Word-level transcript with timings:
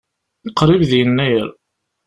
Qrib 0.59 0.81
d 0.89 0.91
Yennayer. 0.99 1.49